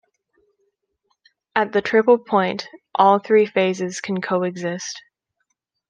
At 1.55 1.73
the 1.73 1.81
triple 1.83 2.17
point, 2.17 2.67
all 2.95 3.19
three 3.19 3.45
phases 3.45 4.01
can 4.01 4.19
coexist. 4.19 4.99